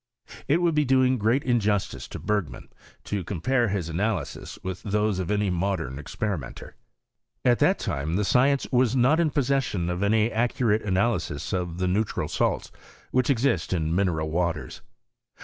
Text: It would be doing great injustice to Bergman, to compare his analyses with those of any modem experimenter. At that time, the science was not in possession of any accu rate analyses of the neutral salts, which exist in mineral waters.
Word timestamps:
It 0.47 0.63
would 0.63 0.73
be 0.73 0.83
doing 0.83 1.19
great 1.19 1.43
injustice 1.43 2.07
to 2.07 2.17
Bergman, 2.17 2.69
to 3.03 3.23
compare 3.23 3.67
his 3.69 3.87
analyses 3.87 4.57
with 4.63 4.81
those 4.81 5.19
of 5.19 5.29
any 5.29 5.51
modem 5.51 5.99
experimenter. 5.99 6.75
At 7.45 7.59
that 7.59 7.77
time, 7.77 8.15
the 8.15 8.25
science 8.25 8.65
was 8.71 8.95
not 8.95 9.19
in 9.19 9.29
possession 9.29 9.91
of 9.91 10.01
any 10.01 10.31
accu 10.31 10.69
rate 10.69 10.81
analyses 10.81 11.53
of 11.53 11.77
the 11.77 11.87
neutral 11.87 12.27
salts, 12.29 12.71
which 13.11 13.29
exist 13.29 13.73
in 13.73 13.93
mineral 13.93 14.31
waters. 14.31 14.81